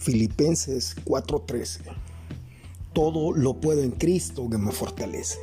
[0.00, 1.82] Filipenses 4:13.
[2.94, 5.38] Todo lo puedo en Cristo que me fortalece.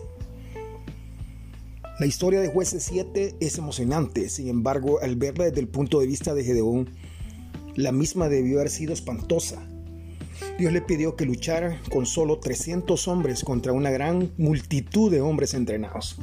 [1.99, 6.07] La historia de jueces 7 es emocionante, sin embargo, al verla desde el punto de
[6.07, 6.89] vista de Gedeón,
[7.75, 9.63] la misma debió haber sido espantosa.
[10.57, 15.53] Dios le pidió que luchara con solo 300 hombres contra una gran multitud de hombres
[15.53, 16.17] entrenados.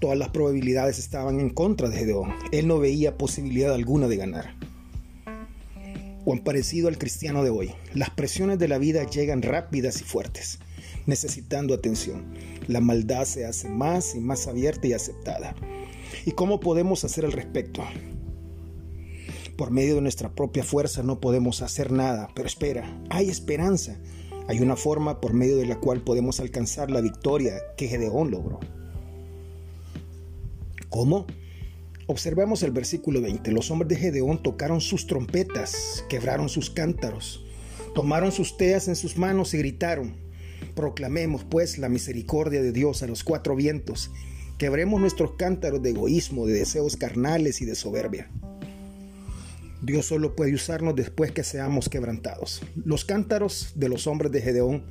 [0.00, 2.32] Todas las probabilidades estaban en contra de Gedeón.
[2.50, 4.67] Él no veía posibilidad alguna de ganar
[6.28, 7.70] cuán parecido al cristiano de hoy.
[7.94, 10.58] Las presiones de la vida llegan rápidas y fuertes,
[11.06, 12.34] necesitando atención.
[12.66, 15.54] La maldad se hace más y más abierta y aceptada.
[16.26, 17.82] ¿Y cómo podemos hacer al respecto?
[19.56, 23.96] Por medio de nuestra propia fuerza no podemos hacer nada, pero espera, hay esperanza.
[24.48, 28.60] Hay una forma por medio de la cual podemos alcanzar la victoria que Gedeón logró.
[30.90, 31.24] ¿Cómo?
[32.10, 33.52] Observemos el versículo 20.
[33.52, 37.44] Los hombres de Gedeón tocaron sus trompetas, quebraron sus cántaros,
[37.94, 40.16] tomaron sus teas en sus manos y gritaron.
[40.74, 44.10] Proclamemos pues la misericordia de Dios a los cuatro vientos.
[44.56, 48.30] Quebremos nuestros cántaros de egoísmo, de deseos carnales y de soberbia.
[49.82, 52.62] Dios solo puede usarnos después que seamos quebrantados.
[52.74, 54.84] Los cántaros de los hombres de Gedeón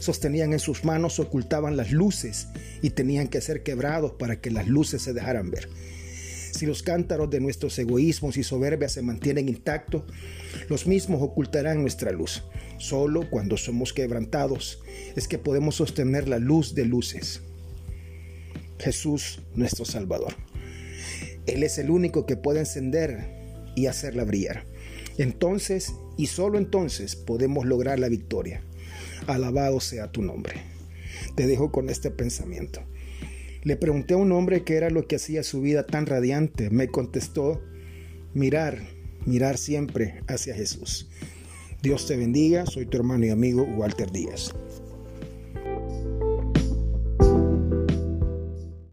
[0.00, 2.48] sostenían en sus manos, ocultaban las luces
[2.82, 5.70] y tenían que ser quebrados para que las luces se dejaran ver.
[6.58, 10.02] Si los cántaros de nuestros egoísmos y soberbias se mantienen intactos,
[10.68, 12.42] los mismos ocultarán nuestra luz.
[12.78, 14.82] Solo cuando somos quebrantados
[15.14, 17.42] es que podemos sostener la luz de luces.
[18.80, 20.34] Jesús, nuestro Salvador.
[21.46, 24.64] Él es el único que puede encender y hacerla brillar.
[25.16, 28.64] Entonces, y solo entonces, podemos lograr la victoria.
[29.28, 30.56] Alabado sea tu nombre.
[31.36, 32.80] Te dejo con este pensamiento.
[33.62, 36.70] Le pregunté a un hombre qué era lo que hacía su vida tan radiante.
[36.70, 37.62] Me contestó,
[38.34, 38.78] mirar,
[39.26, 41.08] mirar siempre hacia Jesús.
[41.82, 44.52] Dios te bendiga, soy tu hermano y amigo Walter Díaz.